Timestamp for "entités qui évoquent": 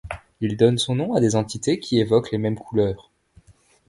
1.35-2.31